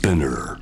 [0.00, 0.56] Spinner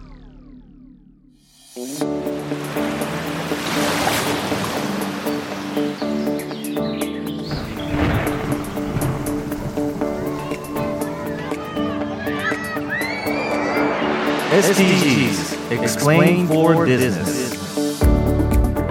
[14.50, 17.54] SDGs Explain for Business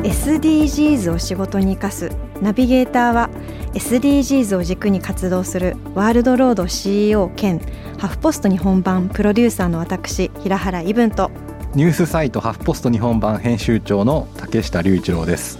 [0.03, 2.09] SDGs を仕事に生かす
[2.41, 3.29] ナビゲーターは
[3.73, 7.59] SDGs を軸に活動するワールドロード CEO 兼
[7.97, 11.31] ハフポスト日本版プロデューサーの私平原伊文と
[11.75, 15.59] ニュースサイトハフポスト日本版編集長の竹下隆一郎です。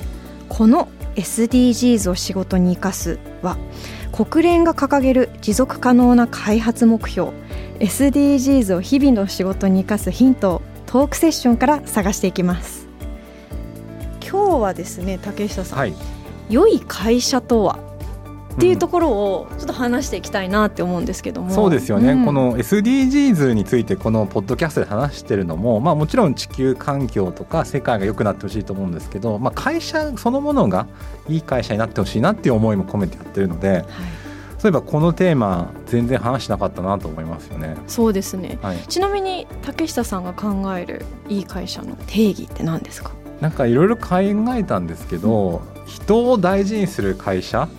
[0.49, 3.57] この SDGs を仕事に生かすは
[4.11, 7.31] 国連が掲げる持続可能な開発目標
[7.79, 12.87] SDGs を日々の仕事に生かすヒントをトークセッションから探していきます。
[14.21, 15.93] 今日はですね竹下さん、はい。
[16.49, 17.79] 良い会社とは？
[18.57, 22.25] っていうところをちょっと話していきたいなって思うんですけども、そうですよね、ん。
[22.25, 30.87] この SDGs についてこのポッドキャストで話してるのも、まあ、もちろん地球環境とか世界が良くなってほしいと思うんですけど、まあ、会社そのものが
[31.29, 33.83] いい会社になってほしいなっていう思いも込めてやってるのではい、
[34.57, 37.77] そういえばこのテーマ全然話しなかったなと思いますよね。
[37.85, 38.57] そうですね。
[38.63, 43.11] はい、ちなみに竹下さんが考えるいい会社の定義って何ですか？
[43.39, 44.17] なんかいろいろ考
[44.55, 47.69] えたんですけど、人を大事にする会社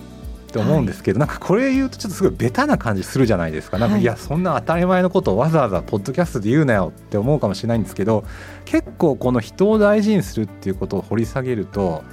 [0.49, 3.77] って思うんですけど、なんかこれ言うとちょっとすごいベタな感じするじゃないですか。
[3.77, 8.23] なんか、はいい、やそんな当たり前のことをわざわざポッドキャストで言うなよって思うかもしれないんですけど
[8.65, 12.03] 結構この人を大事にするっていうことを掘り下げると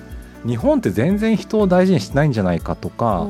[0.46, 3.26] 日本って全然人を大事にしてないんじゃないかとか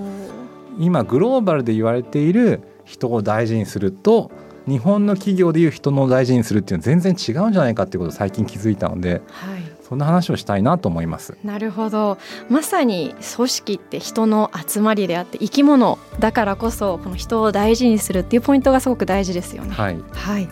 [0.78, 4.30] 今グローバルで言われている人を大事にすると
[4.66, 11.36] 日本の企業でいう人の大事にするっていうのは全然違うんじゃないかっていうことを最近気づいたのではいそんな話をしたいなと思います。
[11.44, 12.18] なるほど
[12.50, 19.70] まさに組織って人の集まりであって生き物だからこそこの人を大事にするっていうポイントがすごく大事ですよね。
[19.70, 20.48] はい、はい。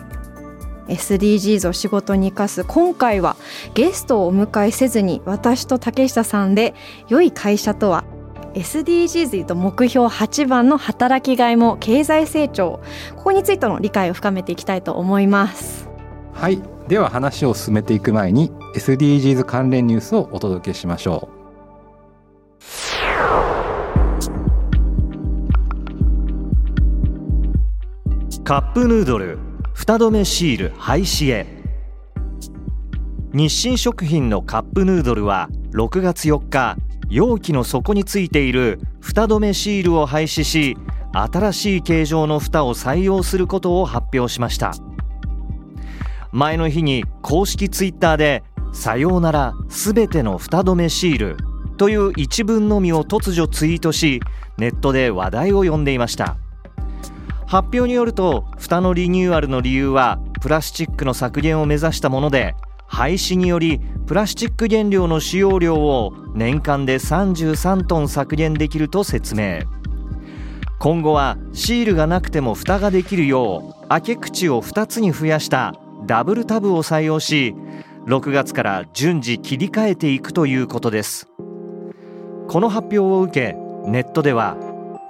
[0.87, 3.35] SDGs を仕事に生かす今回は
[3.73, 6.73] ゲストをお迎えせずに私と竹下さんで
[7.09, 8.05] 良い会社とは
[8.53, 12.79] SDGs と目標8番の働きがいも経済成長
[13.15, 15.89] ここについての理解を深めていきたいと思います。
[16.33, 21.35] はい、では話を進めていく前に SDGs 関連ニュースをお届けしましょう。
[28.43, 29.39] カップヌードル
[29.73, 31.47] 蓋止めシール廃止へ。
[33.33, 36.77] 日清食品のカップヌードルは6月4日
[37.09, 40.77] 容器の底についている蓋止めシールを廃止し
[41.13, 44.73] 新しい形状の蓋を採用することを発表しました。
[46.35, 51.37] 前の日に公式ツイッターで「さようならすべての蓋止めシール」
[51.77, 54.19] という一文のみを突如ツイートし
[54.57, 56.35] ネットで話題を呼んでいました。
[57.45, 62.53] 発表によると蓋のリニューアルの理由はプラスチックの削減を目指したもので
[62.85, 69.59] 廃止によりプラスチック原料の使用量を年間で33トン削減できると説明。
[70.79, 75.73] 今後はシールがなくても蓋ができるよう開け口を2つに増やした
[76.05, 77.55] ダブルタブを採用し
[78.05, 81.27] 6月から順次切り替えていくということです。
[82.47, 83.55] この発表を受け
[83.89, 84.57] ネットでは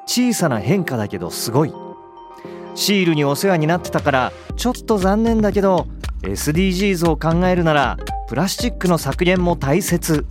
[0.06, 1.74] 小さな変化だけどすごい。
[2.76, 5.88] シールにお世話になってたからちょっと残念だけど
[6.22, 10.26] SDGs を考えるならプラスチックの削減も大切。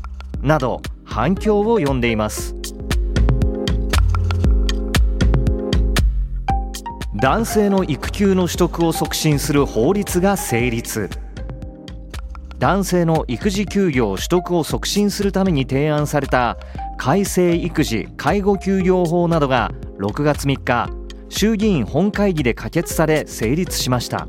[0.44, 2.54] など反響を呼んでいます。
[7.14, 11.08] 男性の育休の取得を促進する法律が成立。
[12.58, 16.58] 男性の育児休業取得を促進するために提案された
[16.98, 19.70] 改正育児・介護休業法などが
[20.00, 20.90] 6月3日
[21.28, 24.26] 衆議院本会議で可決され成立しました。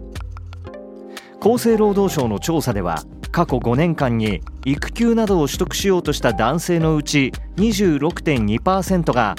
[1.41, 3.03] 厚生労働省の調査では
[3.35, 9.35] 過去5年間に育休などを取得しようとした男性のうち26.2%が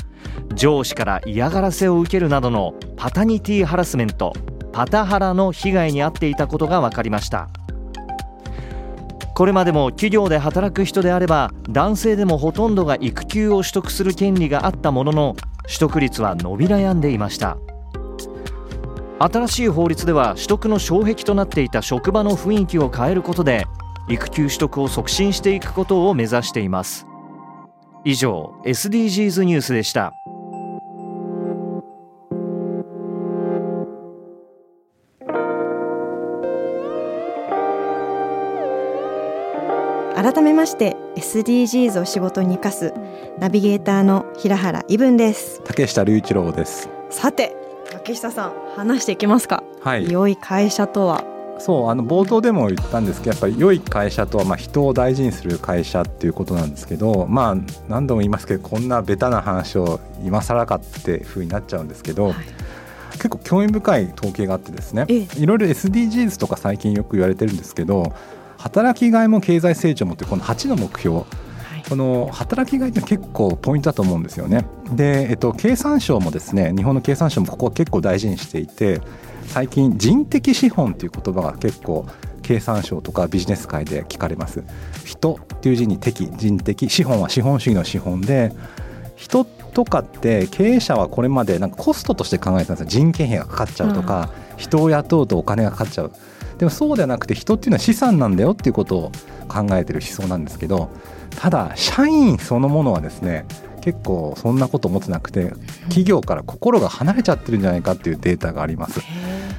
[0.55, 4.35] 上司から嫌がらせを受けるなどのパタニティハラスメント
[4.71, 7.49] パタハラの被害に遭っていたことが分かりました。
[9.35, 17.57] これまでも企業で働く人であれば男性でもほとんどが育休を取得する権利があったものの取得率は伸び悩んでいました。
[19.19, 23.67] 新しい法律では取得の障壁となっていた職場の雰囲気を変えることで
[24.09, 27.07] 育休取得を促進していくことを目指しています。
[28.05, 30.13] 以上 SDGs ニュースでした。
[40.15, 42.93] 改めまして SDGs を仕事に生かす
[43.39, 45.61] ナビゲーターの平原伊文です。
[45.65, 46.89] 竹下隆一郎です。
[47.11, 47.57] さて
[47.91, 50.11] 竹下さん話していきますか、はい。
[50.11, 51.36] 良い会社とは？
[51.59, 57.57] そうあの冒頭でも言ったんですけどやっぱり良い会社とはまあ人を大事にする会社っていうことなんですけどまあ
[57.89, 62.35] 何度も言いますけどこんなベタな話を今更かっていうふうになっちゃうんですけど、はい、
[63.13, 68.13] 結構興味深い統計があってですねいろいろ SDGs とか最近よく言われてるんですけど
[68.59, 71.25] 働きがいも経済成長もってこの8の目標
[71.89, 74.67] この働きがいって結構ポイントだと思うんですよね。
[74.91, 79.01] で、えっと、経産省もですね日本の経産省もここは結構大事にしていて
[79.47, 82.07] 最近人的資本っていう言葉が結構
[82.43, 84.63] 経産省とかビジネス界で聞かれます。
[85.05, 88.53] 人っていう字に敵人的資本は資本主義の資本で
[89.17, 92.87] 人とかって経営者はこれまでなんかコストとして考えてたんですよ。
[92.87, 96.13] 人件費がかかっちゃうとか、うん、人を雇うとお金がかかっちゃう。
[96.59, 99.13] でもそうではなくて人っていうのは資産なんだよっていうことを
[99.49, 100.91] 考えてる思想なんですけど
[101.37, 103.45] ただ社員そのものはですね
[103.83, 105.53] 結構そんなこと思ってなくて
[105.83, 109.01] 企業から心が離れちゃってるんじゃないかっていうデータがあります。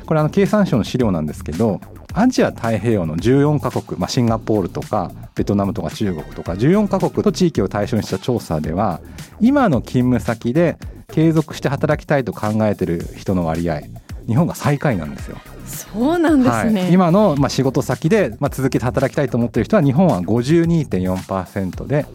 [0.08, 1.82] これあの経産省の資料なんですけど
[2.14, 9.02] アジア太平洋の14カ国、まあ、シンガポールとかベトナムとか中国とか14カ国と地域を対象にした調査では
[9.40, 10.78] 今の勤務先で
[11.10, 13.82] 継続して働きたいと考えてる人の割合
[14.28, 15.38] 日本が最下位なんですよ。
[15.66, 22.06] そうなんですね、はい、今のまあ仕事先でまあ続けて働きたいと思っている人は日本は52.4%で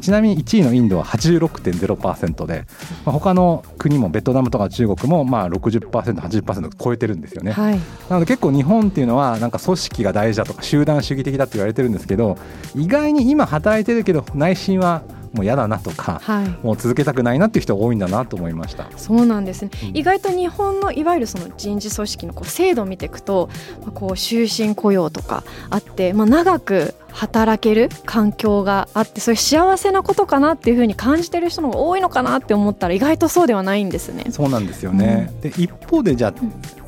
[0.00, 2.66] ちなみに1位のインドは86.0%で、
[3.04, 12.38] まあ、他の国もベトナムとか中国もまあ 60%80% 超えてるんですよね、はい、なので結構日本っていうのはなんか組織が大事だとか集団主義的だって言われてるんですけど
[12.74, 15.02] 意外に今働いてるけど内心は
[15.34, 18.88] もう嫌だなとか、はい、もう続けたくないなっていう人が多いんだなと思いました。
[18.96, 23.50] そうなんですね、うん、意外と日本のいわゆるその人事組織のこう制度を見ていくと、
[23.82, 34.26] まあ、こう終身雇用とかあって、まあ、長く働ける環境があってそれ幸せなことかなっていうふうに感じてる人の方が多いのかなって思ったら意外とそうではないんですね。
[34.30, 36.34] そうなんですよね、うん、で一方でじゃあ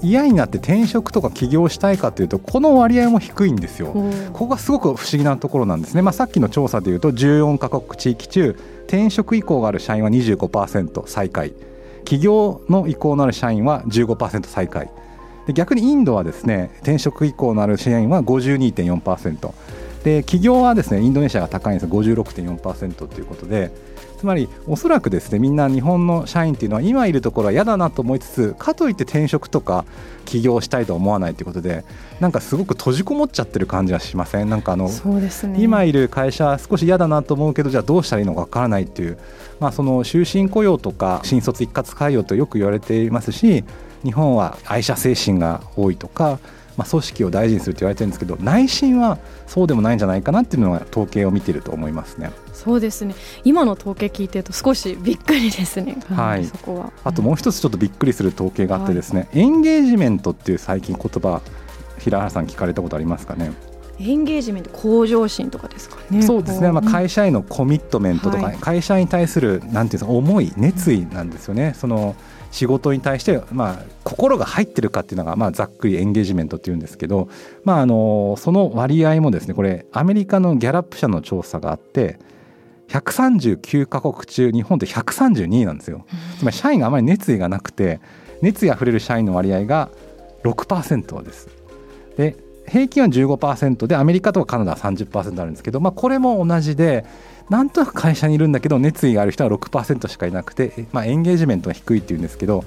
[0.02, 3.92] 嫌になって転職とか起業したいかというとこの割合も低いんですよ。
[4.32, 6.02] ここがすごく不思議なところなんですね。
[6.02, 8.54] まあ、さっきの調査でいうと14カ国地域中
[8.84, 11.54] 転職意向がある社員は25%最下位。
[12.04, 14.90] 起業の意向のある社員は15%最下位。
[15.46, 19.52] で逆にインドはですね転職意向のある社員は52.4%
[20.04, 23.70] で企業はですねインドネシアが高いんです56.4%ということで
[24.26, 29.84] つまりおそらくですねみんな日本の社員っていうのは今いるところは嫌だなと思いつつかといって転職とか
[30.24, 31.84] 起業したいと思わないということで
[32.18, 34.50] なんかすごく閉じこもっちゃってる感じがしません？
[34.50, 39.16] なんかあの、ね、今いる会社少し嫌だなと思うけどじゃあどうしたらいいのかわからないっていう、
[39.60, 43.62] まあ、その終身雇用とか新卒一括採用とよく言われていますし
[44.02, 46.40] 日本は愛社精神が多いとか
[46.76, 52.30] まあ、組織を大事にすると言われてるんですけど内心はそうでもないんじゃないかなっていうのが統計を見てると思いますね。
[52.52, 53.14] そうですね。
[53.44, 61.40] 今の統計聞いてると少しびっくりですね、はい、そこは、あともう一つちょっとびっくりする統計があってですね、はい、エンゲージメントっていう最近言葉
[61.98, 63.52] 平原さん聞かれたことありますかね？
[63.98, 66.22] エンゲージメント向上心とかですかね。
[66.22, 66.70] そうですね。
[66.70, 71.72] まあ会社へのコミットメントとか、会社に対するなんていうんですか思い熱意なんですよね。
[71.74, 72.14] その
[72.50, 77.28] 仕事に対して、まあ、心が入ってるかっていうのが、まあ、ざっくりエンゲージメントっていうんですけど、
[77.64, 82.18] まあ、あのその割合もですねこれアメリカのギャラップ社の調査があって
[82.88, 86.06] 139カ国中日本って132位なんですよ。
[86.38, 88.00] つまり社員があまり熱意がなくて
[88.42, 89.90] 熱意あふれる社員の割合が
[90.44, 91.48] 6%です。
[92.16, 92.36] で
[92.68, 97.04] 平均は15%でアメリカとかカナダは30%あるんですけど、まあ、これも同じで
[97.48, 102.64] なんとなく会社にいるんだけど熱意がある人は6%しかいなくて、まあ、エンゲージメントが低いっていうんですけど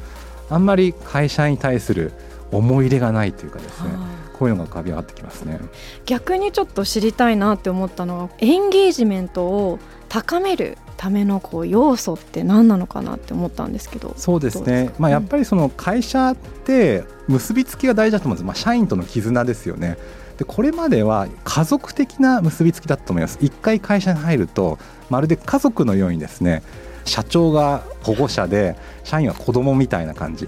[0.50, 2.14] あんまり会社に対する
[2.52, 3.90] 思い入れがないというかですね
[4.34, 5.60] こういうのが浮かび上がってきますね。
[6.06, 9.80] 逆にちょっと知りたいなって思ったのはエンゲージメントを
[10.10, 14.14] 高めるためのこう要素って何なのかなって思ったんですけど。
[14.18, 14.92] そうですね。
[15.00, 19.98] まあ、やっぱりその会社って結びつきが大事だと思うんです、まあ、社員との絆ですよね。
[20.38, 23.38] でこれまでは家族的な結びつきだと思います。
[23.42, 26.64] 一回会社に入るとまるで家族のようにですね
[27.06, 30.48] 社長が保護者で社員は子供みたいな感じ。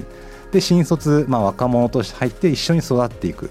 [0.51, 3.49] で新卒、まあ、若者として入って一緒に育っていく。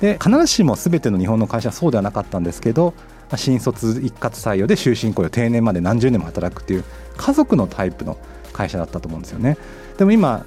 [0.00, 2.94] で必ずしも全ての日本の会社はそうではなかったんですけど
[3.36, 6.84] 新卒一括採用で終身雇用定年まで何十年も働くっていう
[7.16, 8.16] 家族のタイプの
[8.52, 9.56] 会社だったと思うんですよね。
[9.98, 10.44] でも今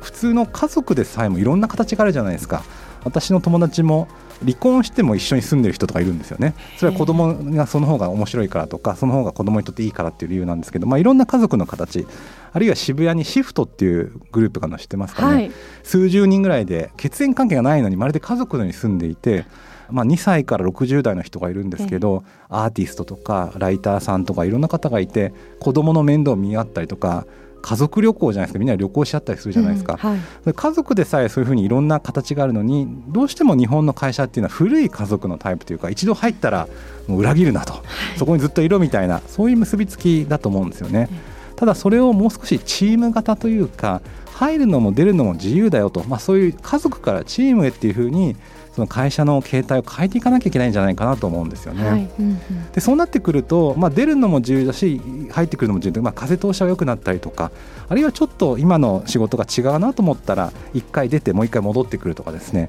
[0.00, 2.62] 普通の家族でさえもいろんな形があるじゃないですか。
[3.04, 4.08] 私の友達も
[4.44, 6.54] 離婚しても一緒に住んでる人とかいるんですよね。
[6.76, 12.06] それは子供がその方が面白いからとかその方が子供にとっていいからっていう理由なんですけど、まあ、いろんな家族の形
[12.52, 19.44] あるいは渋谷にシフトっていうグループが知ってますかね、はい、数十人ぐらいで血縁関係がないのにまるで家族のように住んでいて
[19.92, 27.26] まあ、2歳から60代の人がいるんですけど、アーティストとかライターさんとかいろんな方がいて子供の面倒を見合ったりとか
[27.62, 28.58] 家族旅行じゃないですか。
[28.58, 30.52] みんな旅行し合ったりするじゃないですか、うんはい。
[30.52, 36.68] 家族でさえそういうふうにいろんな形があるのにどうしても日本の会社っていうのは古い家族のタイプというか一度入ったら
[37.06, 37.82] もう裏切るなと、
[38.16, 41.08] そこにずっといろみたいなそういう結びつきだと思うんですよね。
[41.56, 48.34] ただそれをもう少しチーム型というか入るのも出るのも自由だよと、まあ、そういう家族からチームへっていうふうに
[48.74, 51.88] その会社の形態を変えていかなきゃいけないんじゃないかなと思うんですよね。
[51.88, 52.38] はいうんうん
[52.72, 55.00] でそうなってくると、まあ、出るのも自由だし
[55.30, 57.50] 入ってくるのも自由で、まあ、風通しは良くなったりとか
[57.88, 62.68] あるいはちょっと今の仕事が違うなと思ったら1回出てもう1回戻ってくるとかですね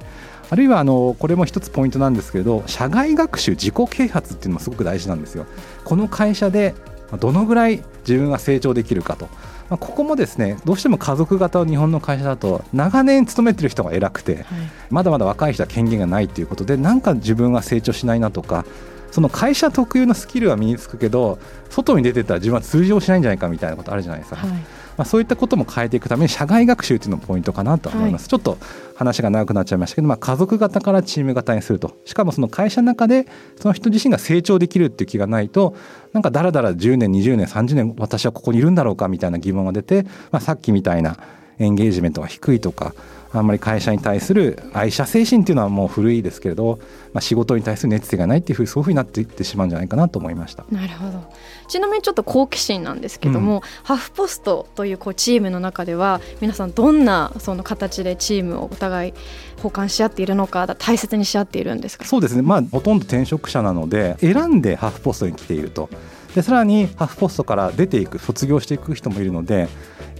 [0.49, 5.45] あるいはあのこれも一つポイントなんですけれど社外学習自己啓発っていうのもすごく大事なんですよ。
[5.85, 6.75] この会社で
[7.19, 9.29] どのぐらい自分が成長できるかと。
[9.69, 14.45] まあ、ここもですねどうしても家族型の日本の会社だと長年勤めてる人が偉くてはい。
[14.89, 18.65] まだまだ若い人は権限がないということでなんか自分は成長しないなとか
[19.11, 21.37] その会社特有のスキルは身につくけど
[21.69, 24.65] 外に出てったら自分は通常しないんじゃないかみたいなことあるじゃないですか、はい
[24.97, 28.57] まあ、そういったことも変えていくために社外学習っていうのもポイントかなと思います、ちょっと
[28.95, 31.97] 話が長くなっちゃいましたけど、まあ、家族型からチーム型にすると。
[32.05, 33.27] しかもその会社の中で
[33.59, 35.75] その人自身が成長できるっていう気がないと
[36.11, 41.17] なんかだらだら10年20年30年私はここにいるんだろうかみたいな疑問が出て、まあ、さっきみたいな
[41.59, 42.93] エンゲージメントが低いとか
[43.35, 46.79] あんまり会社に対する愛社精神っていうのはもう古いですけれど、
[47.13, 50.65] まあ、仕事に対する熱意がないっていうふうにそういうふうになっていってしまうんじゃないかなと思いました。
[50.71, 51.23] なるほど。
[51.67, 59.13] ちなみにちょっと好奇心なんですけども、ハーフポストというこうチームの中では皆さんどんなその形でチームをお互い
[59.55, 62.05] 交換し合っているのか大切にし合っているんですか？
[62.05, 65.89] そうですね、まあ、ほとんど転職者なので選んでハーフポストに来ていると。
[66.35, 69.69] でさらにハーフポストから出ていく卒業していく人もいるので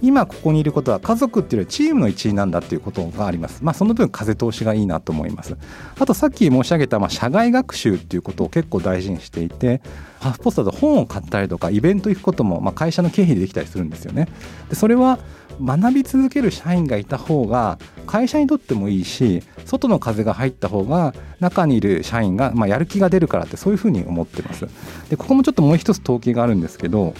[0.02, 5.56] 今ここにいることは家族っていうよりチームの一員なんだっていうことがあります、まあ、その分風通しがいいなと思います。
[5.98, 9.80] あとさっき申し上げたまあ社外学習っていうことを結構大事にしていて
[10.20, 14.28] ハーフポストだと本を買ったりとかイベント行くこともまあ会社の経費でできたりするんですよね。
[14.68, 15.18] でそれは
[15.62, 24.66] 学び続ける社員がいた方が会社にとってもいいし外の風が入った方が中にいる社員がまあやる気が出るからってそういうふうに思ってます。
[25.10, 27.14] でここもちょっともう一つ統計があるんですけど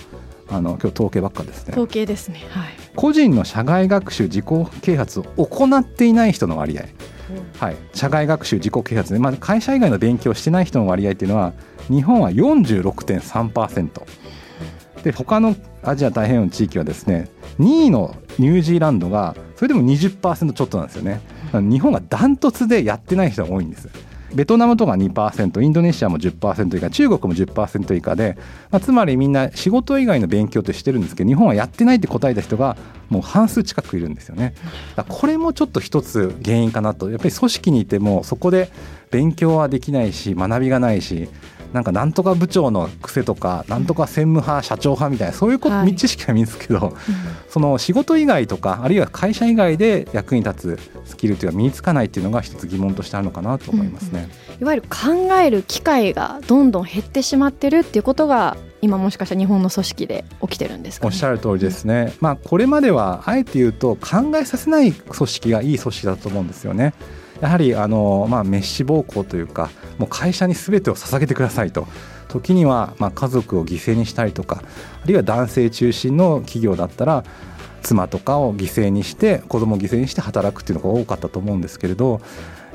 [0.49, 1.73] あの今日統計ばっかですね。
[1.73, 2.45] 統計ですね。
[2.51, 2.73] はい。
[2.97, 4.45] 個人の社外学習自己
[4.83, 6.85] 啓発を行っていない人の割合。
[7.59, 11.55] はい、社外学習自己啓発で、まあ、会社以外の勉強をしてない人の割合っていうのは
[11.89, 14.03] 日本は46.3%
[15.03, 21.21] で他のアジア太平洋の地域はですね2位のニュージーランドがそれでも20%ちょっとなんですよね。
[21.53, 23.89] 日本がダントツでやってない人が多いんです
[24.35, 28.37] ベトナムとか2%インドネシアも10%以下中国も10%以下で、
[28.71, 32.77] まあ、つまりみんな仕事以外の勉強ってしてるんですけど日本はやってないって答えた人が
[33.09, 34.55] もう半数近くいるんですよね。
[35.09, 37.11] これもちょっと一つ原因かなと。
[37.11, 38.71] やっぱり組織にいてもそこで
[39.11, 41.29] 勉強はできないし学びがないし
[41.73, 45.95] なんかなんとか部長の癖とかなんとか専務派社長派みたいなそういうこと、はい。
[45.97, 46.97] 知識は身につくけど
[47.49, 54.29] その仕事以外とかあるいは会社以外で役に立つスキルっていうのは身につかないっていうのが一つ疑問としてあるのかなと思いますね。
[54.61, 66.93] いわゆる考える機会がどんどん減ってしまってるっていうことが今もしかしたら日本の組織で起きてるんですか、ね、おっしゃる通りですね、まあ、これまではあえて言うと考えさせない組織がいい組織だと思うんですよね。
[67.41, 71.87] やはりあの、まあ、滅私暴行というかもう会社に全てを捧げてくださいと
[72.29, 74.63] 時にはまあ家族を犠牲にしたりとか
[75.03, 77.25] あるいは男性中心の企業だったら
[77.85, 82.21] 妻とかを犠牲にして子供を犠牲にして働くっていうのが多かったと思うんですけれど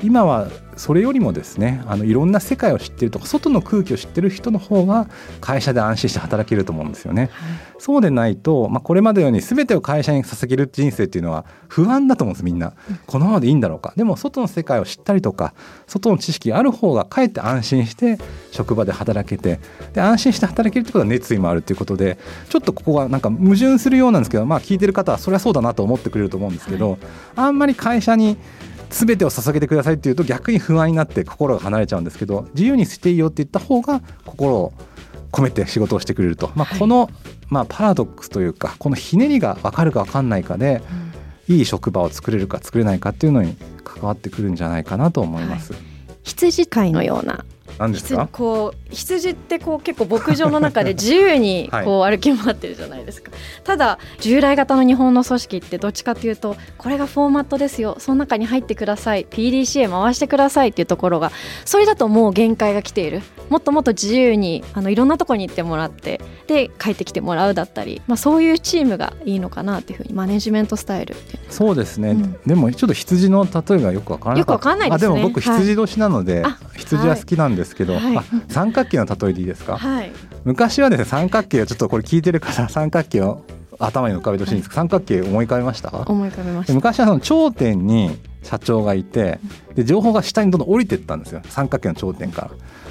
[0.02, 5.08] 今はそれよりもですねあのいろんな世界を知っているとか外の空気を知ってる人の方が
[5.40, 7.30] 会社で安心して働けると思うんですよね。
[7.78, 12.72] そうでないと、まあ、これまでのように全てを会社に捧げる人生っていうのは不安だと思うんですみんな。
[13.06, 15.54] このままでいいんだろうかでも外の世界を知ったりとか
[15.86, 18.18] 外の知識がある方がかえって安心して
[18.50, 19.60] 職場で働けて
[19.92, 26.98] で安心して働けるってことは熱意もあるっていうことでちょっとここがなんか矛盾するようなんですけど、まあ、聞いてる方はそれはそうだなと思ってくれると思うんですけど、
[27.36, 28.36] あんまり会社に
[28.90, 34.72] 全てを捧げてくださいっていうと逆に不安になって心が離れちゃうんですけど自由にしていいよって言った方が心を
[35.32, 37.08] 込めて仕事をしてくれると、まあ、この、
[37.48, 40.82] まあ、パラドックスというかこのひねりが分かるか分かんないかで
[41.48, 45.74] いい職場を作れるか作れないかっていうのに関わってくるんじゃないかなと思います。
[46.22, 48.28] 羊飼いのような羊何ですか？
[48.30, 51.84] こう羊ってこう結構牧場の中で 自由にはい。
[51.84, 53.32] こう歩き回ってるじゃないですか、
[53.64, 57.96] ただ従来型の日本の組織ってどっちかというとこれがフォーマットですよ。
[57.98, 59.26] その中に入ってください。
[59.28, 61.32] PDCA 回してくださいっていうところが
[61.64, 63.22] それだともう限界が来ている。
[63.48, 71.16] もっともっと自由にあのいろんなところに行ってもらってで帰ってきてもらうだったり、まあ、そういうチームがいいのかなっていうふうにマネジメントスタイル
[71.48, 72.38] そうですね、うん。
[72.46, 74.54] でもちょっと羊の例えがよくわからなかった。
[74.54, 75.12] よくわかんないですね。
[75.12, 75.58] あでも僕はい。
[75.58, 78.16] 羊年なので、あ羊は好きなんですけど、はい。
[78.16, 80.12] あ三角形の例えでいいですか、はい。
[80.44, 83.42] 昔はですね三角形をちょっとこれ聞いてる方三角形を
[83.78, 85.90] 頭に浮かべてほしいんですけど、三角形思い浮かべました？
[85.90, 86.74] 思い浮かべました。
[86.74, 89.38] 昔はその頂点に社長がいて
[89.74, 91.42] で情報が下にどんどん降りていったんですよ。
[91.48, 92.50] 三角形の頂点から。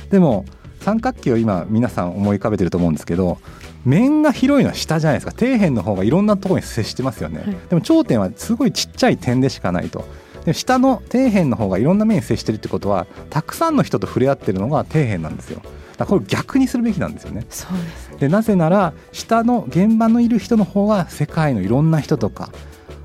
[0.09, 0.45] でも
[0.81, 3.37] 三角形を今皆さん思い浮かべてると思うんですけど
[3.85, 5.31] 面が広いのは下じゃないですか。
[5.31, 10.05] 底辺の方がいろんなところに接してますよね、はい、でも頂点はすごいちっちゃい点でしかないと
[10.45, 15.61] で下の底辺の方がいろんな面に接してるってことはたくさんの人と触れ合ってるのが底辺なんですよ。
[15.97, 17.45] だこれ逆にするべきなんですよね。
[17.49, 18.11] そうです。
[18.19, 22.51] でなぜなら下の現場のいる人の方が世界のいろんな人とか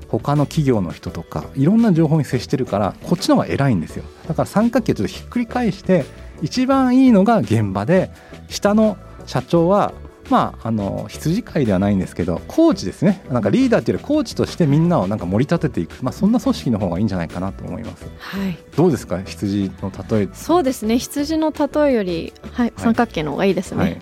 [0.07, 4.03] 他の企業の人とかいろんな情報に接してるからこっちの方が偉いんですよ。
[4.27, 6.05] だから三角形をちょっとひっくり返して
[6.41, 8.11] 一番いいのが現場で
[8.47, 9.93] 下の社長は
[10.29, 13.21] まあ、あの羊飼いではないんですけどコーチですね。
[13.29, 18.05] なんかリーダーっていうよりコーチとしてみんなをなんか盛り立てていく、まあ、そんな組織の方がいいんじゃないかなと思います。
[18.17, 19.21] はい、どうですか？
[19.23, 20.29] 羊の例え。
[20.33, 20.97] そうですね。
[20.97, 23.77] 羊の例えより、はい、三角形の方がいいですね。
[23.77, 23.99] はい、はい、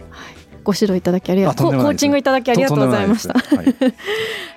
[0.63, 1.71] ご指導いただきありがとう。
[1.71, 3.33] コーチングいただきありがとうございました。
[3.33, 3.93] SDGs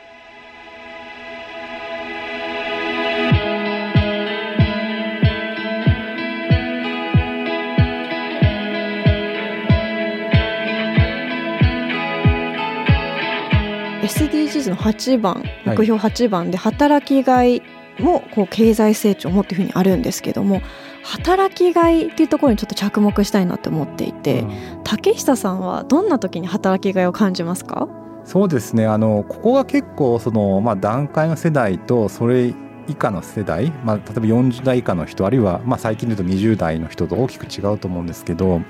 [14.76, 17.62] の8番目標8番で働きがい
[17.99, 20.61] もこう経済成長もっていうふうにあるんですけども
[21.02, 27.88] 働きがいっていうところにちょっと着目したいなって思っていて、うん、竹下さんはどんな時に働きがいを感じますか？
[28.25, 28.87] そうですね。
[28.87, 32.52] あのここが結構その、まあ、段階の世代とそれ
[32.88, 38.61] 以下の世代、まあ、例えば40代以下の人あるいは、まあ、最近で言うと20代の人と大きく違うと思うんですけど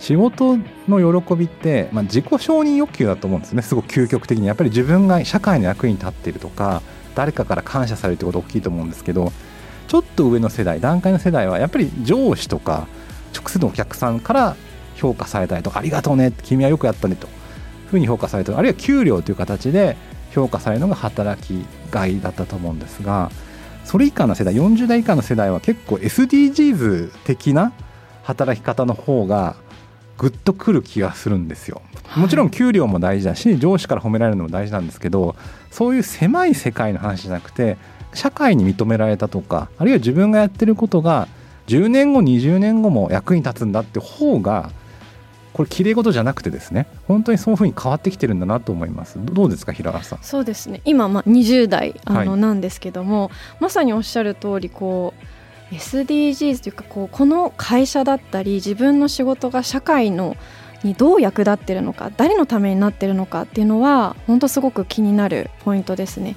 [0.00, 0.56] 仕事
[0.88, 3.62] の喜びって、まあ、自己承認欲求だと思うんですね。
[3.62, 4.46] すごく究極的に。
[4.46, 6.82] やっぱり自分が社会の役に立っているとか
[7.14, 9.30] 誰かから感謝されるってこと大きいと思うんですけど
[9.88, 12.86] ちょっと上の世代段階の世代はやっぱり上司とか
[13.36, 14.56] 直接のお客さんから
[14.96, 19.96] 評価されたりとかありがとうね君はよくやったねというふうに評価されたりあるいは給料という形で
[20.32, 23.30] 評価されるのが働きがいだったと思うんですが
[23.84, 27.72] それ以下の世代40代以下の世代は結構 SDGs 的な
[28.22, 29.56] 働き方の方が
[30.20, 31.80] グッとくる気がするんですよ。
[32.14, 35.34] もちろん給料も大事だし上司から褒められるのも大事なんですけど
[35.70, 37.78] そういう狭い世界の話じゃなくて
[38.12, 41.26] 社会に認められたとかあるいは自分がやってることが
[41.68, 44.70] 10年後20年後も役に立つんだって方が
[45.54, 49.18] これ綺麗事じゃなくてですね本当にそういうふうに変わってきてるんだなと思います。
[49.24, 50.18] どうですか平原さん？
[50.22, 50.82] そうですね。
[50.84, 55.24] 今まあ20代あの、なんですけどもまさにおっしゃる通りこう
[55.70, 60.36] SDGs というかこうこの会社だったり自分の仕事が社会の
[60.82, 66.36] にどう役立ってるのか誰のためになってるのかっていうのは本当すごく気になるポイントですね。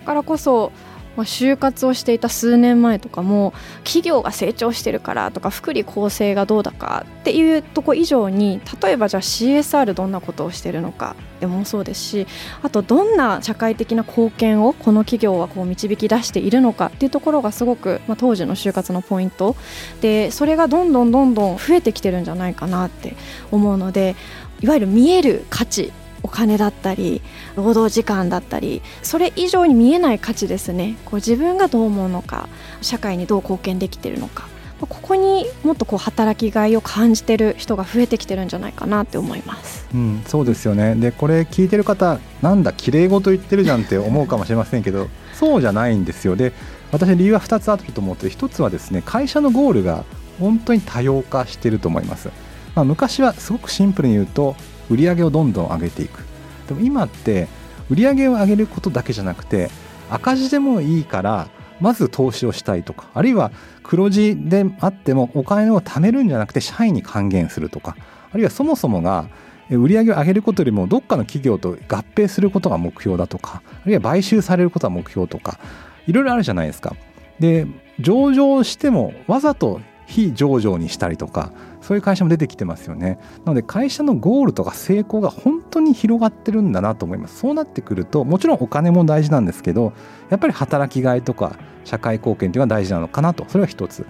[0.00, 0.72] だからこそ
[1.18, 3.52] まあ、就活をしていた数年前とかも
[3.82, 12.26] 企業が成長してるからとか福利厚生がどうだかっていうとこ以上に例えばじゃあ CSR どんなことをしてるのかでもそうですし
[12.62, 19.56] あとどんな社会的な貢献をこの企業はこう導き出しているのかっていうところがすごく、まあ、当時の就活のポイント
[20.00, 23.16] でそれがどんどんどんどん増えてきてるんじゃないかなって
[23.50, 24.14] 思うので
[24.60, 27.22] いわゆる見える価値お金だったり
[27.56, 32.48] 労働時間だったりそれ以上に見えない価値ですねこう自分がどう思うのか
[32.82, 34.48] 社会にどう貢献できているのか
[34.80, 39.88] ここにもっとこう働きがいを感じてる人が増えてきてるんじゃないかなって思います。
[39.92, 40.94] うん、そうですよね。
[40.94, 46.36] でこれ聞いてる方なんだ綺麗事言ってるじゃんって思うかもしれませんけどそうじゃないんですよ。
[46.36, 46.52] で
[46.92, 50.04] 私理由は2つあると思って1つはですね会社のゴールが
[50.38, 52.30] 本当に多様化してると思います。
[52.76, 54.54] まあ、昔はすごくシンプルに言うと
[54.90, 56.24] 売り上げをどんどん上げていく
[56.68, 57.48] でも今って
[57.90, 59.70] 売り上げを上げることだけじゃなくて
[60.10, 61.48] 赤字でもいいから
[61.80, 67.96] まず投資をしたいとかあるいは黒字であってもお金を貯めるんじゃなくて社員に還元するとか
[68.32, 69.28] あるいはそもそもが
[69.70, 75.58] 売上を上げることよりもどっかの企業と合併することが目標だとかあるいは買収されることが目標とか
[76.06, 76.96] いろいろあるじゃないですか。
[77.38, 77.66] で
[78.00, 83.18] 上場してもわざと非上場にしたりとかそういう会社も出てきてますよね。
[83.44, 87.38] なので会社のゴールとか成功が本当に広がってるんだなと思います。
[87.38, 89.92] そうなってくるともちろんお金も大事なんですけど
[90.30, 93.44] やっぱり働きがいとか社会貢献というのは大事なのかなと。
[93.48, 94.06] それは一つ。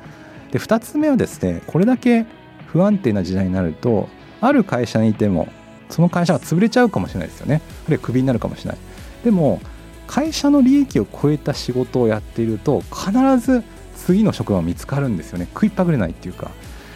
[0.53, 2.27] で二つ目はですねこれだけ
[2.69, 4.09] 不安定な時代になると
[4.41, 5.49] ある会社にいても
[5.91, 7.61] その会社が潰れちゃうかもしれないですよね。
[7.87, 8.79] あるいはクビになるかもしれない。
[9.25, 9.61] でも
[10.07, 13.65] 会社の利益を超えた仕事をやっていると必ず
[14.09, 15.47] 次の職場見つかるんですよね。
[15.53, 16.51] 食いっぱぐれないっていうか。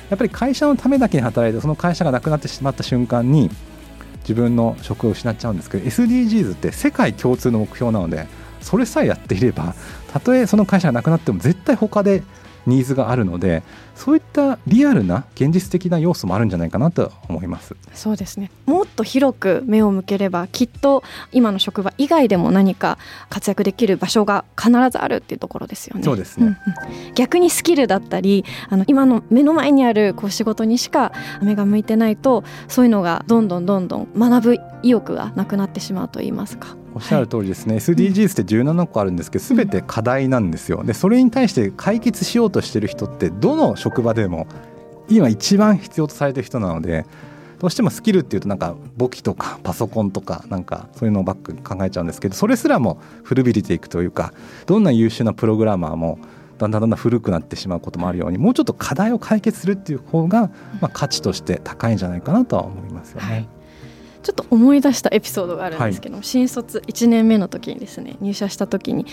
[0.08, 3.50] やっぱり会社のためだけに働いてその会社がなくなってしまった瞬間に
[4.22, 8.26] 自分の職を失っちゃうんですけど SDGs って世界共通の目標なので
[8.60, 9.74] それさえやっていれば
[10.12, 12.22] たとえその会社がなくなっても絶対他で
[12.66, 13.62] ニーズがあるので
[13.94, 17.76] そういったリアルな現実的な要素もあるんじゃないかなと思います。
[17.94, 18.50] そうですね。
[18.66, 22.98] もっと広く目を向ければきっと今の職場以外でも何か
[23.28, 26.02] 活躍できる場所が必ずあるっていうところですよね。
[26.02, 40.84] そうですね、うんうん、逆にスキルだったりあの今の目の前にあるこう仕事にしか目が向いてないとそういうのがどんどんどんどん学ぶ意欲がなくなってしまうと言いますかおっしゃる通りですね、はい、SDGs って17個あるんですけど全て課題なんですよ。
[40.84, 44.46] でそれに対して解決しようとしてる人ってどの職場でも
[45.08, 47.06] 今一番必要とされてる人なので
[47.58, 54.32] どうしてもスキルっていうとなんか簿記とかパソコンとかなんかそういうのをバック考えちゃうんですけどそれすらも古びれていくというか
[54.66, 56.18] どんな優秀なプログラマーも
[56.58, 60.50] だんだんだんだん古くなってしまうこともあるようにもうちょっと課題を解決するっていう方が、
[60.80, 63.26] まあ、価値として高いんじゃないかなとは思いますよね。
[63.26, 63.48] はい
[64.22, 69.06] ちょっと思い出したエピソードがあるんですけど、はい、新卒1年目の時にですね入社した時に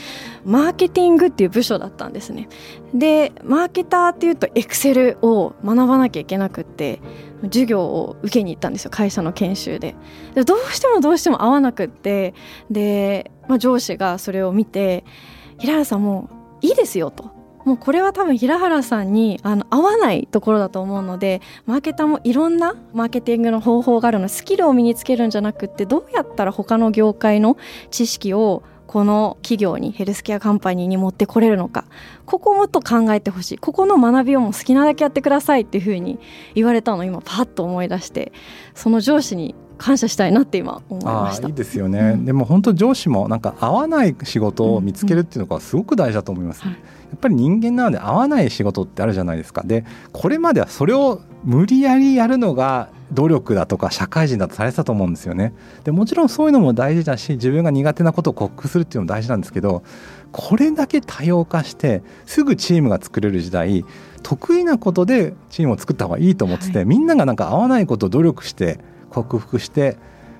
[0.45, 2.47] マーケティングっていう部署だったんですね。
[2.93, 6.99] でマーケターっていうとエクセルを学ばなきゃいけなくって
[7.43, 9.95] 授業を受けに行ったんですよ会社の研修で。
[10.35, 12.33] でどうしてもどうしても合わなくって
[12.69, 15.03] で、まあ、上司がそれを見て
[15.57, 16.29] 「平原さんも
[16.61, 27.57] ういいですよ」ともうこれは多分平原さんにあの合わないところだと思うのでマーケターもいろんなマーケティングの方法があるのスキルを身につけるんじゃなくってどうやったら他の業界の
[27.91, 31.85] 知識をこの企業にヘルスケアカンパニーに持ってこれるのか。
[32.25, 33.57] ここもっと考えてほしい。
[33.59, 36.17] ここの学びをも好きなだけやってくださいっていうふうに
[36.55, 38.31] 言われたのを今パッと思い出して
[38.73, 41.47] その上司に感謝したいなって今思いました。
[41.47, 46.75] いいですよね、うん、でも本当上司もなんか合わない仕事を見つけるっていうのがすごく大事だと思います、うんうん。
[46.75, 49.63] はいやっぱり人間なので合わない仕事ってあるじゃないですか。
[49.65, 55.53] でこれまではそれを無理やりやるのが努力だとか社会人だとされてたと思うんですよね。
[55.83, 59.83] でもちろんそういうのも大事だし自分が苦手なことを克服するっていうのも大事なんですけど
[60.31, 63.83] これだけ多様化してすぐチームが作れる時代
[64.21, 69.97] 得意なことでチームを作った方がいいと思ってて、はい、みんながなんか合わないことを努力して克服して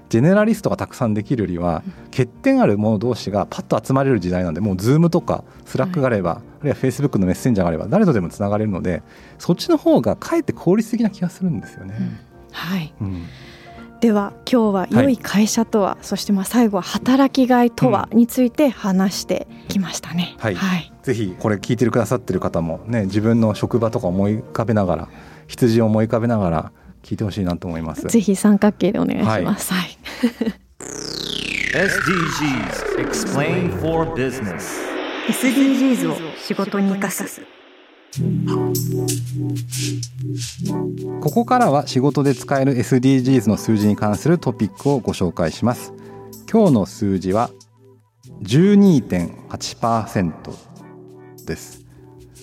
[0.10, 9.04] ジェネラリストがたくさんできるよりは欠点ある者同士がパッと集まれる時代なんでもう Zoom とか Slack があれば、はい、あるいは Facebook のメッセンジャーがあれば誰とでもつながれるので
[9.38, 11.96] そっちの方がかえって効率的な気がするんですよね。
[12.00, 12.18] うん、
[12.52, 13.26] はい、うん。
[14.00, 25.10] では今日は良い会社とは、はい、そしてまあ最後は働きがいとはについて話してきましたね、はい、はい、ぜひこれ聞いてるくださってる方もね自分の職場とか思い浮かべながら
[25.48, 26.72] 羊を思い浮かべながら
[27.04, 28.08] 聞いてほしいなと思います。
[28.08, 29.98] ぜひ三角形でお願いします、はい、
[31.74, 34.90] SDGs Explain for Business.
[35.28, 37.42] SDGs を仕事に生かす。
[41.22, 45.94] ここからは仕事で使える SDGs の数字に関するトピックをご紹介します。
[46.52, 47.52] 今日の数字は
[48.42, 50.34] 12.8%
[51.46, 51.86] です。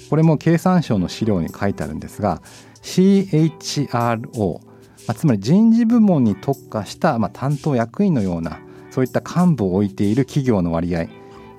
[0.08, 2.40] これも経産省の資料に書いてあるんですが
[2.86, 4.60] CHRO、
[5.08, 11.08] ま、つまり人事部門に特化した、まあ、担当役員のようなそういった幹部を置いている企業の割合。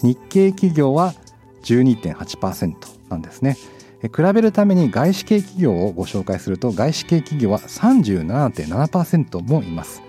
[0.01, 1.13] 日系企業は
[1.63, 2.73] 12.8%
[3.09, 3.57] なんですね。
[4.01, 10.01] 比べるために外資系企業をご紹介すると外資系企業は37.7%もいます。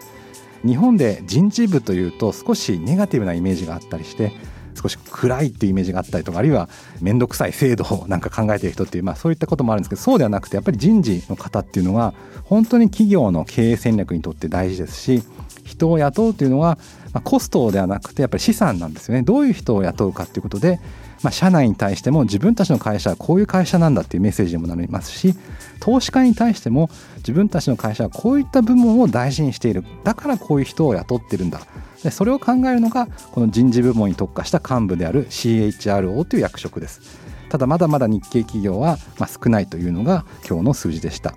[0.65, 4.33] 日本で人事部というと少しネガティブなイメージがあったりして
[4.79, 6.69] 少し暗いっていうイメージがあったりとかあるいは
[7.01, 12.15] 面倒くさい制度をなんか考えてる人っていう、まあ、そういったこともあるんですけどそうではなくてやっぱり人事の方っていうのは
[12.45, 15.23] 本当に企業の経営戦略にとって大事ですし
[15.69, 16.79] 人を雇うというのは、
[17.13, 19.23] まあ、コストではなくてやっぱり資産なんですよね。
[19.23, 20.81] どういう人を雇うかっていうことで、
[21.23, 25.35] まあ、社内に対しても自分たちの会社はこういう会社なんだっていうメッセージにもなりますし
[25.81, 29.85] 投資家に対しても自分たちの会社はこういった部門を大事にしている。
[30.05, 31.61] だからこういう人を雇ってるんだ。
[32.03, 37.01] でそれを考えるのがこの人事部門に特化した幹部である CHRO という役職です。
[37.49, 41.35] ただまだまだ日系企業は少ないというのが今日の数字でした。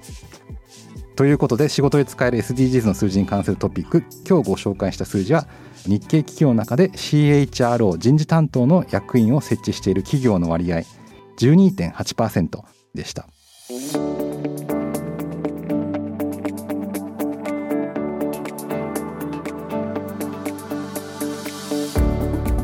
[1.16, 5.48] ということで仕事で使える SDGs の数字に関するトピック今日ご紹介した数字は
[5.86, 10.84] 日系企業の中で CHRO 人事担当の役員を設置している企業の割合
[11.38, 12.62] 12.8%
[12.94, 13.28] でした。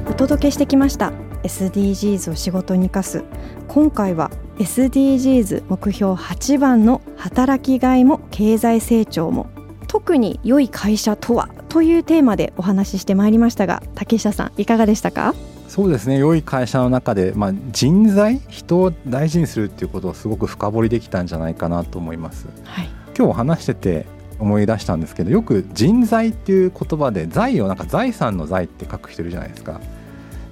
[0.10, 3.24] お届けしてきました SDGs を仕事に生かす
[3.68, 9.48] 今回は SDGs 目標8番の働きがいも経済成長も
[9.88, 15.36] 特に良い会社とはというテーマでお話ししてまいりましたが竹下さんいかがでしたか？
[15.68, 16.18] そうですね。
[16.18, 24.06] 良い会社の中で、まあ、人材人を大事にするっていうことをすごく深掘りできたんじゃないかなと思います、はい、今日話してて
[24.40, 29.82] 思い出したんですけどよく人材っていう言葉で財をなんか財産の財って書く人いるじゃないですか。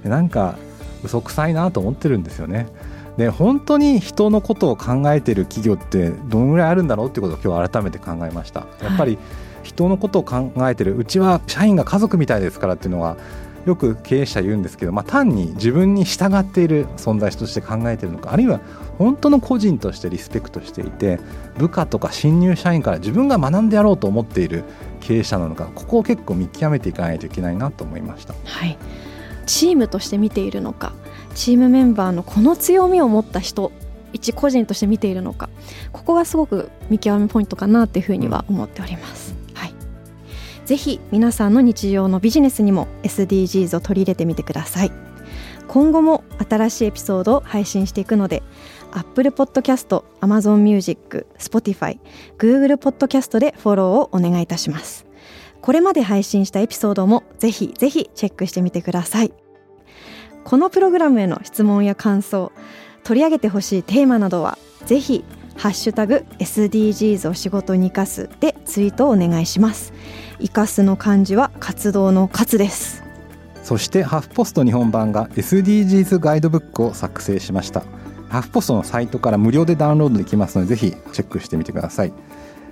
[0.04, 0.56] なんか
[1.02, 2.66] 嘘くさいなと思ってるんですよね
[3.16, 8.66] で本当に人のことを考えてる企業ってどのぐらいあるんだろうっていうことを今日改めて考えました。
[8.82, 9.18] やっぱり
[9.62, 13.16] 人のことを考えてるうちは社員が家族みたいですからっていうのは
[13.66, 18.60] よく経営者言うんですけど、まあ、単に自分に従っている存在として考えているのかあるいは
[18.96, 21.18] 本当の個人としてリスペクトしていて
[21.58, 24.62] 部下とか新入社員から自分が学んでやろうと思っている
[25.00, 28.34] 経営者なのかここを結構見極めていかないといけないなと思いました。
[28.44, 28.78] はい。
[29.46, 30.92] チームとして見ているのか
[31.36, 33.70] チームメンバーのこの強みを持った人
[34.12, 35.50] 一個人として見ているのか
[35.92, 39.36] ここがすごく見極めポイントかなっていうふうには思っております。
[39.54, 39.74] はい、
[40.64, 44.92] ぜひ皆さんの日常のビジネスにも SDGs を取り入れてみてください。
[45.68, 48.42] 今後も新しいエピソードを配信していくので
[48.92, 51.98] Apple Podcast、Amazon Music、Spotify、
[52.38, 55.04] Google Podcast でフォローをお願いいたします。
[55.60, 59.45] これまで配信したエピソードもぜひぜひチェックしてみてください。
[60.46, 62.52] このプログラムへの質問や感想、
[63.02, 65.24] 取り上げてほしいテーマなどはぜひ
[65.56, 69.92] ハッシュタグ SDGs を仕事に生かすでツイートをお願いします。
[70.38, 73.02] 生かすの漢字は活動の活です。
[73.64, 77.82] そしてハフポスト日本版が SDGs ガイドブックを作成しました。
[78.28, 82.12] ハフポストのサイトから無料でダウンロードできますのでぜひチェックしてみてください。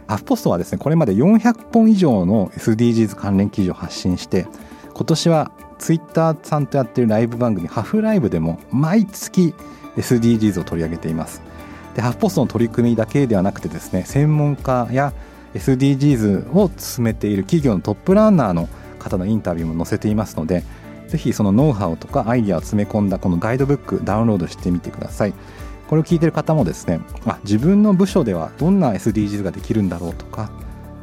[0.06, 4.46] ハフポストはですねこれまで400本以上の SDGs 関連記事を発信して
[4.94, 5.50] 今年は
[5.84, 9.54] ツイッターさんとやってるライブ番組ハフライブでも毎月
[9.98, 11.42] SDGs を取り上げています。
[11.94, 15.12] でハフポストの取り組みだけではなくてですね専門家や
[15.52, 18.66] SDGs を進めている企業のトップランナーの
[18.98, 20.64] 方のインタビューも載せていますので
[21.08, 25.34] ぜひそのノウハウとかアイディアを詰め込んだこのガイドブックダウンロードしてみてください。
[25.86, 30.50] これを聞いてる方もですねあ自分の部署ではどんな SDGs ができるんだろうとか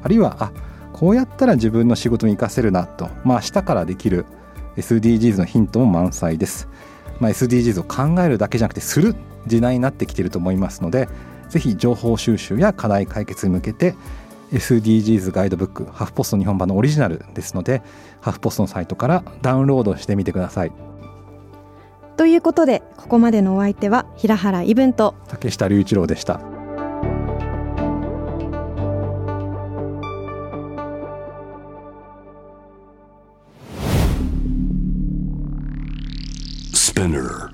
[0.02, 0.52] あるいはあ
[0.92, 4.26] こうやったら自分の仕事に活かせるなと、まあ、明日からできる
[4.78, 6.68] SDGs のヒントも満載です、
[7.20, 9.16] まあ、SDGs を考えるだけじゃなくてする
[9.48, 11.10] 時代になってきていると思いますので
[11.50, 13.96] ぜひ情報収集や課題解決に向けて
[14.54, 17.82] SDGs ガイドブックハフポスト日本版のオリジナルですので
[18.22, 20.72] ハフポストのサイトからダウンロードしてみてください
[22.18, 26.61] ということでここまでのお相手は平原イブンと竹下隆一郎でした。
[37.02, 37.50] Spinner